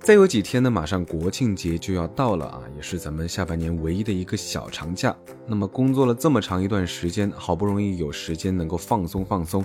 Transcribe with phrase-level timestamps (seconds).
[0.00, 5.14] 再有几天呢，马上国庆节就要到了啊，也是咱们下半年唯一的一个小长假。
[5.46, 9.62] 那么工作了这么长一段时间，好不容易有时间能够放松放松，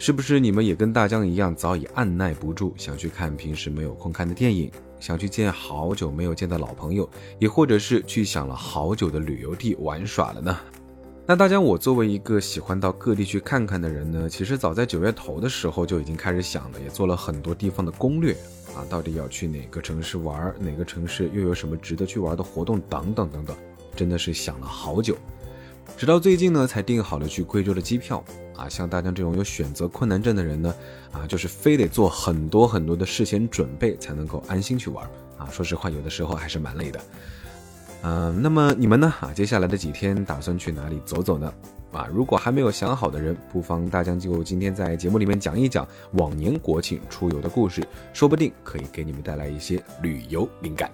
[0.00, 4.68] 是不是你们也跟大江一样，早已按耐不住，想去看平时没有空看的电影，
[5.04, 7.06] 想去见好久没有见的老朋友，
[7.38, 10.58] 也或者是去想了好久的旅游地玩耍了呢？
[11.26, 18.32] 那大家，我作为一个喜欢到各地去看看的人呢，其实早在九月头的时候就已经开始想了，也做了很多地方的攻略。
[18.74, 20.54] 啊，到底要去哪个城市玩？
[20.58, 22.80] 哪个城市又有什么值得去玩的活动？
[22.88, 23.54] 等等等等，
[23.94, 25.14] 真的是想了好久，
[25.96, 28.22] 直到最近呢，才订好了去贵州的机票。
[28.56, 30.72] 啊，像大家这种有选择困难症的人呢，
[31.10, 35.04] 啊，就是非得做很多很多的事前准备，才能够安心去玩。
[35.36, 37.00] 啊，说实话，有的时候还是蛮累的。
[38.02, 39.12] 嗯，那么你们呢？
[39.20, 41.52] 啊，接下来的几天打算去哪里走走呢？
[41.90, 47.82] 啊，如果还没有想好的人，不妨大江就今天在节目里面讲一讲往年国庆出游的故事，
[48.12, 50.90] 说不定可以给你们带来一些旅游灵感。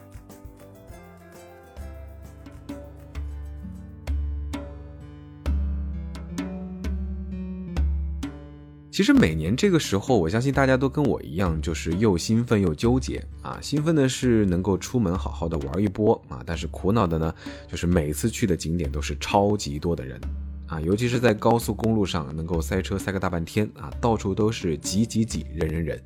[9.01, 13.59] 其实每年这个时候，我相信大家都跟我一样，就是又兴奋又纠结啊。
[13.63, 17.35] 兴奋的是能够出门好好的玩一波啊，但是苦恼的呢，
[17.67, 20.21] 就是每次去的景点都是超级多的人。
[20.67, 25.99] 啊，尤其是在高速公路上，能够塞车塞个大半天啊，到处都是挤挤挤，人人人。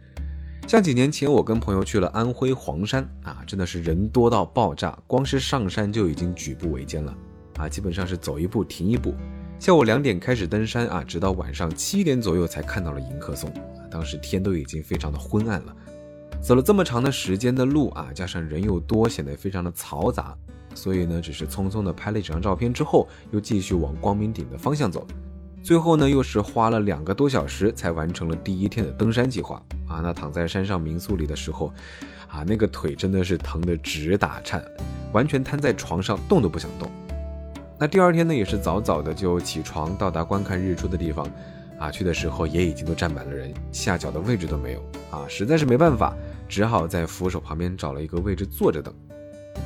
[0.68, 7.12] 像几年前我跟朋友去了安徽黄山啊，真的是人多到爆炸，光是上山就已经举步维艰了
[7.56, 9.12] 啊，基本上是走一步停一步。
[9.64, 13.50] 下午两点开始登山啊，直到晚上七点左右才看到了迎客松，
[13.90, 15.74] 当时天都已经非常的昏暗了。
[16.42, 20.36] 走了这么长的时间的路啊，加上人又多，显得非常的嘈杂。
[20.74, 25.06] 所以呢，只是匆匆的拍了几张照片之后，又继续往光明顶的方向走。
[25.62, 30.00] 最后呢，又是花了两个多小时才完成了第一天的登山计划啊！
[30.02, 31.72] 那躺在山上民宿里的时候，
[32.28, 34.62] 啊，那个腿真的是疼得直打颤，
[35.14, 36.86] 完全瘫在床上动都不想动。
[37.76, 41.26] 那第二天呢，也是早早的就起床到达观看日出的地方，
[41.78, 44.80] 啊，去的时候也已经都站满了人，下脚的位置都没有
[45.10, 45.26] 啊！
[45.28, 46.14] 实在是没办法，
[46.48, 48.94] 只好在扶手旁边找了一个位置坐着等。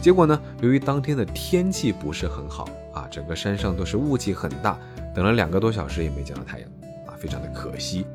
[0.00, 0.40] 结果呢？
[0.62, 4.78] 由于当天的天气不是很好啊，整个山上都是雾气很大，
[5.14, 6.68] 等了两个多小时也没见到太阳
[7.06, 8.06] 啊，非常的可惜。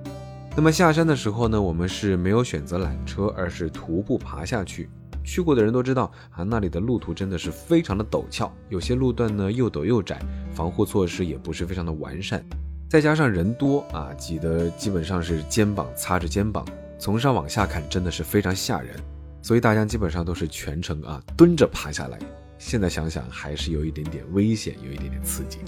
[0.55, 4.89] 那么下山的时候呢，我们是没有选择缆车，而是徒步爬下去。
[5.23, 10.19] 去过的人都知道啊，那里的路途真的是非常的陡峭，有些路段呢又陡又窄，
[10.53, 12.43] 防护措施也不是非常的完善，
[12.89, 16.65] 再加上人多啊，挤得基本上是肩膀擦着肩膀，
[16.99, 18.95] 从上往下看真的是非常吓人。
[19.41, 22.17] 所以大家基本上都是全程啊蹲着爬下来，
[22.57, 25.59] 现在想想还是有一点点危险，有一点点刺激。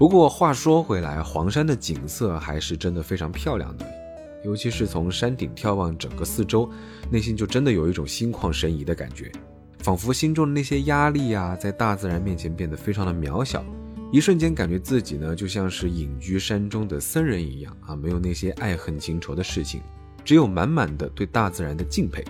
[0.00, 3.86] 不过话说回来，黄山的景色还是真的非常漂亮的，
[4.42, 6.66] 尤其是从山顶眺望整个四周，
[7.10, 9.30] 内心就真的有一种心旷神怡的感觉，
[9.80, 13.62] 仿佛心中的那些压力啊，在大自然面前变得非常的渺小。
[14.10, 19.82] 一瞬间感觉自己呢，就像是隐居山中的僧人一样啊，没有那些爱恨情仇的事情，
[20.24, 22.24] 只有满满的对大自然的敬佩。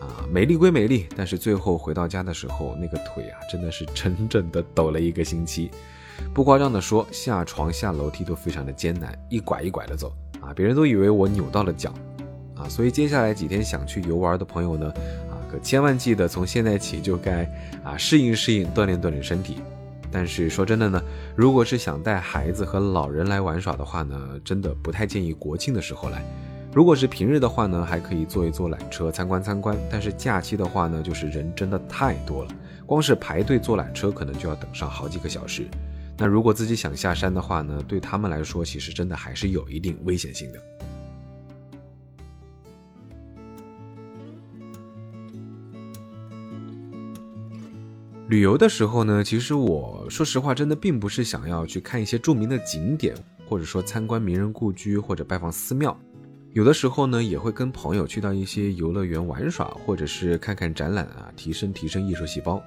[0.00, 5.70] 啊，美丽归美丽，但是最后回到家的时候，那个腿啊，真的是整整的抖了一个星期。
[6.32, 11.92] 不夸张的说，下床下楼梯都非常的艰难，一拐一拐的走啊，别人都以为我扭到了脚。
[12.56, 14.92] 啊，所以接下来几天想去游玩的朋友呢，
[15.30, 17.44] 啊，可千万记得从现在起就该
[17.82, 19.56] 啊适应适应，锻炼锻炼身体。
[20.12, 21.02] 但是说真的呢，
[21.34, 26.22] 如果是想带孩子和老人来玩耍的话呢，真的不太建议国庆的时候来。
[26.74, 29.76] 如果是平日的话呢，还可以坐一坐缆车参观参观。
[29.90, 32.50] 但是假期的话呢，就是人真的太多了，
[32.84, 35.66] 光是排队坐缆车可能就要等上好几个小时。
[36.22, 40.62] 那如果自己想下山的话呢，对他们来说其实真的还是有一定危险性的。
[48.28, 53.16] 旅游的时候呢，其实我说实话，真的并不是想要去看一些著名的景点，
[53.48, 55.98] 或者说参观名人故居或者拜访寺庙。
[56.52, 62.62] 有的时候呢，也会跟朋友去到一些游乐园玩耍，或者是看看展览啊，提升提升艺术细胞。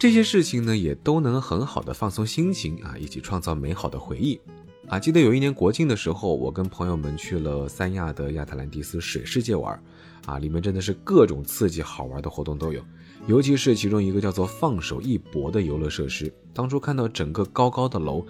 [0.00, 4.40] 这些事情呢，也都能很好的放松心情啊，一起创造美好的回忆。
[4.88, 9.78] 啊，记得有一年国庆的时候，我跟朋友们去了三亚的亚特兰蒂斯水世界玩，
[10.24, 12.82] 啊，里面真的是各种刺激好玩的活动都有。
[13.26, 18.24] 尤其是其中一个叫做“放手一搏”的游乐设施，当初看到整个高高的楼，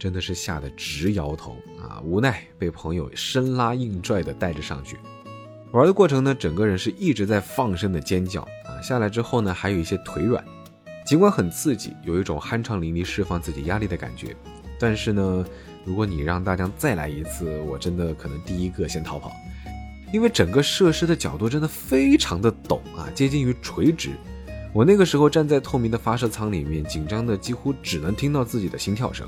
[0.00, 2.02] 真的是吓得直摇头啊！
[2.04, 4.96] 无奈被朋友生拉硬拽的带着上去。
[5.70, 10.44] 玩的过程呢，整个人是一直在放声的尖叫啊，下来之后呢，还有一些腿软。
[11.04, 14.34] 尽管很刺激，有一种酣畅淋漓、释放自己压力的感觉，
[14.78, 15.44] 但是呢，
[15.84, 19.32] 如果你让大家再来一次，我真的可能第一个先逃跑，
[20.12, 24.10] 因为整个设施的角度真的非常的陡啊，接近于垂直。
[24.72, 29.26] 我那个时候站在透明的发射舱里面，紧张的几乎只能听到自己的心跳声。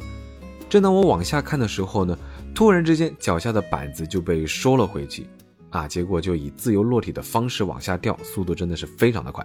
[0.70, 2.16] 正当我往下看的时候呢，
[2.54, 5.26] 突然之间脚下的板子就被收了回去，
[5.70, 9.44] 啊，结果就以自由落体的方式往下掉，速度真的是非常的快。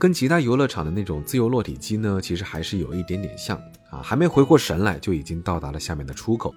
[0.00, 3.58] 跟其他游乐场的那种自由落体机呢，其实还是有一点点像
[3.90, 6.54] 啊，还没回过神来就已经到达了下面的出口。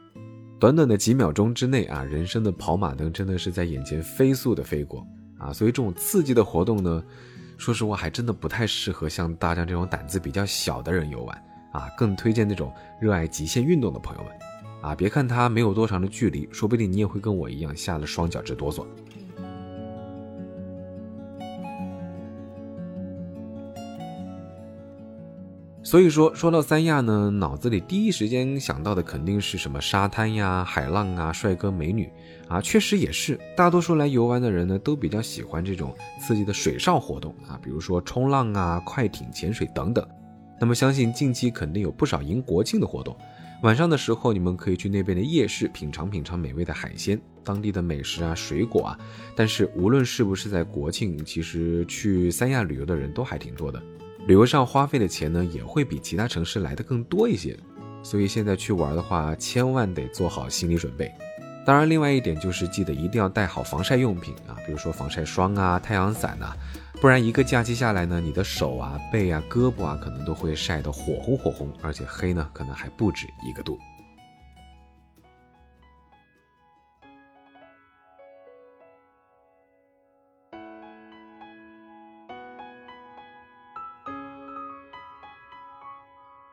[0.58, 5.06] 短短的几秒钟之内啊，人生的跑马灯真的是在眼前飞速的飞过
[5.38, 7.04] 啊，所以这种刺激的活动呢，
[7.58, 11.44] 说实话还真的不太适合像大家这种胆子比较小的人游玩
[11.74, 14.32] 啊，更推荐那种热爱极限运动的朋友们
[14.82, 18.86] 啊，别看它没有多长的距离，说不定你也会跟我一样吓得双脚直哆嗦。
[25.94, 32.12] 所以说，说到三亚呢，脑子里第一时间想到的肯定是什么沙滩呀、海浪啊、帅哥美女
[32.48, 33.40] 啊，确实也是。
[33.56, 40.04] 大多数来游玩的人呢，都比较喜欢这种刺激的水上活动啊，比如说冲浪啊、快艇、潜水等等。
[40.60, 43.16] 那么，相信近期肯定有不少迎国庆的活动。
[43.62, 49.00] 晚上的时候，你们可以去那边的夜市品尝品尝美味的海鲜、当地的美食啊、水果啊。
[49.36, 53.80] 但是，无论是不是在国庆，其实去三亚旅游的人都还挺多的。
[54.26, 57.58] 旅游上花费的钱呢，也会比其他城市来的更多一些，
[58.02, 61.12] 所以现在去玩的话，千万得做好心理准备。
[61.66, 66.54] 当然，另外一点就是记得一定要带好防晒用品啊，比如说防晒霜啊、太阳伞呐，
[67.02, 73.78] 不然一个假期下来呢，你的手啊、背啊、胳膊啊，可能都会晒得火红火红，而且黑呢，可能还不止一个度。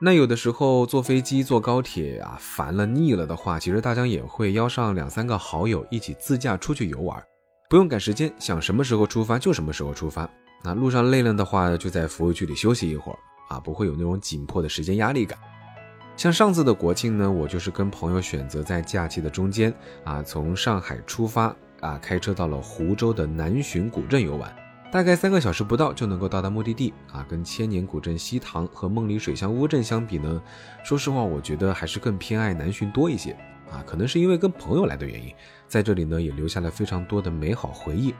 [0.02, 7.22] 那有的时候坐飞机、坐高铁啊，烦了、腻了的话，其实大家也会邀上两三个好友一起自驾出去游玩，
[7.68, 10.26] 不用赶时间，想什么时候出发就什么时候出发。
[10.64, 13.18] 那路上累了的话，就在服务区里休息一会儿
[13.50, 15.38] 啊，不会有那种紧迫的时间压力感。
[16.16, 19.70] 像上次的国庆呢，我就是跟朋友选择在假期的中间
[20.04, 24.50] 啊，从上海出发啊，开车到了湖州的南浔古镇游玩。
[24.92, 27.24] 大概三个小时不到就能够到达目的地啊！
[27.28, 30.42] 跟千年古镇西塘和梦里水乡乌镇相比呢，
[30.82, 33.30] 说实话，我觉得还是更偏爱南浔多一些
[33.70, 33.84] 啊。
[33.86, 35.32] 可能是因为跟朋友来的原因，
[35.68, 38.12] 在这里呢也留下了非常多的美好回忆。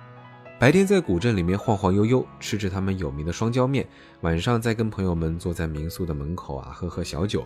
[0.61, 3.85] 白天在古镇里面晃晃悠悠，吃着他们有名的双椒面；
[4.21, 7.45] 晚上再跟朋友们坐在民宿的门口啊，喝喝小酒，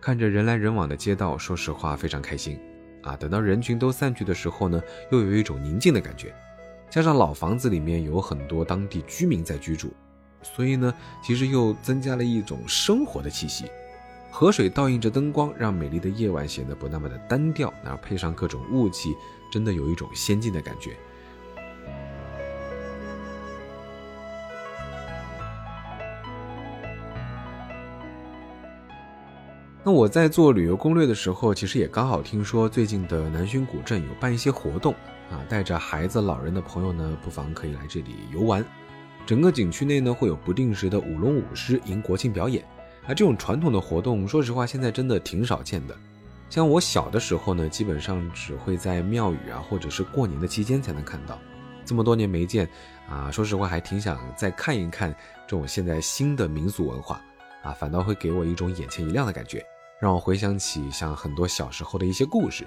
[0.00, 2.58] 看着人来人往的街道，说实话非常开心
[3.02, 3.14] 啊。
[3.16, 4.80] 等到人群都散去的时候呢，
[5.10, 6.34] 又有一种宁静的感觉。
[6.92, 9.94] 加上老房子里面有很多当地居民在居住，
[10.42, 10.92] 所以呢，
[11.24, 13.64] 其实又增加了一种生活的气息。
[14.30, 17.72] 河水倒映着灯光，让美丽的夜晚显得不那么的单调。
[17.82, 19.14] 然后配上各种雾气，
[19.50, 20.94] 真的有一种仙境的感觉。
[29.82, 34.94] 那我在做旅游攻略的时候，其实也刚好听说最近的南浔古镇有办一些活动。
[35.32, 38.64] 啊，带着孩子、老人的朋友呢，不妨可以来这里游玩。
[39.24, 42.62] 整个景区内呢，会有不定时的舞龙舞狮迎国庆表演。
[43.06, 45.96] 啊，这种传统的活动，说实话，现在真的挺少见的。
[46.50, 51.38] 像我小的时候呢，基本上只会在庙宇啊，或者是过年的期间才能看到。
[51.84, 52.68] 这么多年没见，
[53.08, 55.10] 啊，说实话，还挺想再看一看
[55.48, 57.20] 这种现在新的民俗文化。
[57.62, 59.64] 啊，反倒会给我一种眼前一亮的感觉，
[60.00, 62.66] 让我回想起像很多小时候的一些故事。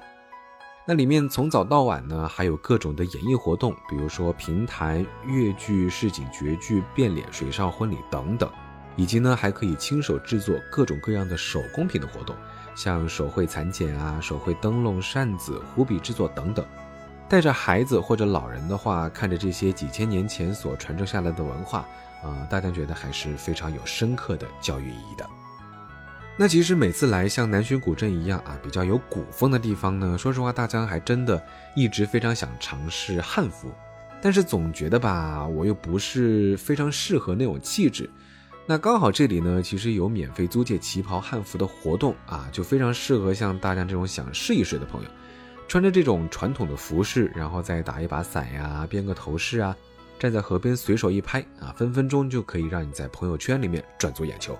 [0.87, 8.47] 那里面从早到晚呢，还有各种的演艺活动，比如说评弹、越剧、市井绝剧、变脸、水上婚礼等等，
[8.95, 12.35] 以及呢还可以亲手制作各种各样的手工品的活动，
[12.75, 16.63] 像手绘蚕茧啊、手绘灯笼、扇子、湖笔制作等等。
[17.27, 21.83] 带着孩子或者老人的话，看着这些几千年前所传承下来的文化，
[22.21, 25.27] 呃，大家觉得还是非常有深刻的教育意义的。
[26.37, 31.41] 那其实每次来像南浔古镇一样啊，比较有古风的地方呢，说实话，大江还真的
[31.77, 33.71] 一直非常想尝试汉服，
[34.21, 38.09] 但是总觉得吧，我又不是非常适合那种气质。
[38.65, 45.09] 那刚好这里呢，其实有免费租借旗袍汉服的活动啊，就非常适合像大江这种想试一试的朋友，
[45.69, 49.73] 穿着这种传统的服饰，然后再打一把伞呀，编个头饰啊，
[50.19, 54.57] 站在河边随手一拍啊，分分钟就可以让你在朋友圈里面赚足眼球。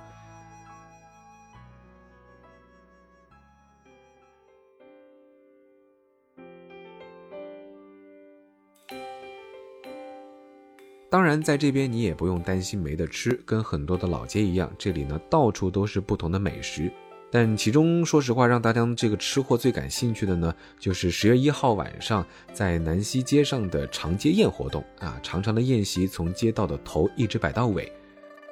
[11.36, 16.90] 然在这边你也不用担心没得吃，跟很多的老街一样，这里呢到处都是不同的美食。
[17.30, 25.20] 但其中，说实话，让大家这个吃货最感兴趣的呢，就是十月一号晚上在南溪街上的长街宴活动啊！
[25.22, 27.92] 长长的宴席从街道的头一直摆到尾，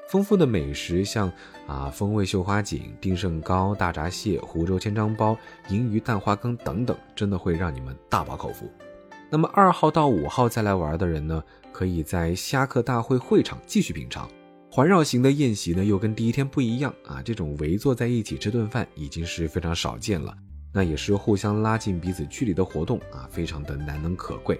[0.09, 1.31] 丰富的美食像
[1.65, 5.37] 啊风味绣花锦、丁胜糕、大闸蟹、湖州千张包、
[5.69, 8.69] 银鱼蛋花羹等等，真的会让你们大饱口福。
[9.29, 11.41] 那么二号到五号再来玩的人呢，
[11.73, 14.29] 可以在虾客大会会场继续品尝。
[14.71, 17.21] 环绕型的宴席呢，又跟第一天不一样啊！
[17.21, 20.35] 这种围坐在一起吃顿饭已经是非常少见了，
[20.71, 24.59] 那也是互相拉近彼此距离的活动啊，非常的难能可贵。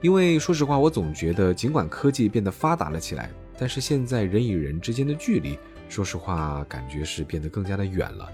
[0.00, 8.30] 因为说实话，我总觉得尽管科技变得发达了起来，但是现在人与人之间的距离，说实话感觉是变得更加的远了。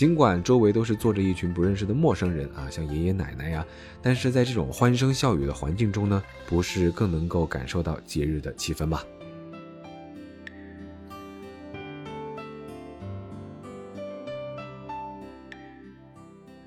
[0.00, 3.62] 尽管周围都是坐着一群不认识的陌生人啊，像爷爷奶奶呀，
[4.00, 9.02] 但是在这种欢声笑语的环境中呢，不是更能够感受到节日的气氛吗？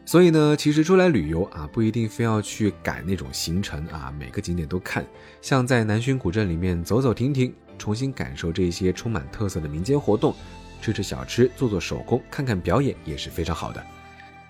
[0.05, 5.03] 所以呢，其实出来旅游啊，不一定非要去赶那种行程啊，每个景点都看。
[5.41, 10.35] 像在南浔古镇里面走走停停，重新感受这些充满特色的民间活动，
[10.83, 13.81] 吃吃小吃，做做手工，看看表演也是非常好的。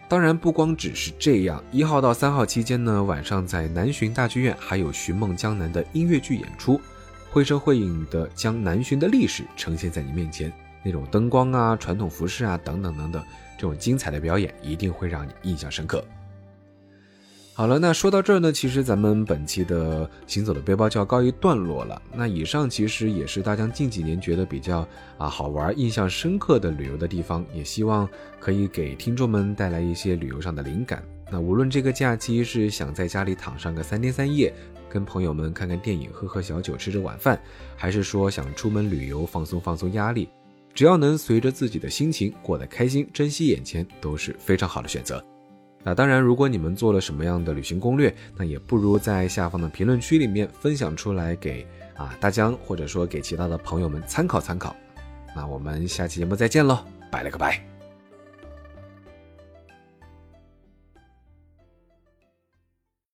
[0.09, 6.81] 当然，不光只是这样，一号到三号期间呢，晚上在南浔大剧院还有《寻梦江南》的音乐剧演出，
[7.29, 10.51] 绘声绘影的将南浔的历史呈现在你面前。
[10.81, 13.23] 那种灯光啊、传统服饰啊等等等等，
[13.57, 16.03] 这种精彩的表演一定会让你印象深刻。
[17.55, 22.01] 好了，那说到这儿呢，其实咱们本期的行走的背包就要告一段落了。
[22.11, 24.79] 那以上其实也是大家近几年觉得比较
[25.19, 31.03] 啊好玩、印象深刻的旅游的地方，也希望可以给听众们带来一些旅游上的灵感。
[31.31, 34.51] 那无论这个假期是想在家里躺上个三天三夜，
[34.89, 37.39] 跟朋友们看看电影、喝喝小酒、吃着晚饭，
[37.75, 40.27] 还是说想出门旅游放松放松压力。
[40.73, 45.23] 只要能随着自己的心情过得开心，珍惜眼前，都是非常好的选择。
[45.83, 54.75] 那当然，如果你们做了什么样的旅行攻略，那也不如在下方的评论区里面分享出来给啊大江，或者说给其他的朋友们参考参考。
[55.35, 56.79] 那我们下期节目再见喽，
[57.11, 57.72] 拜了个拜。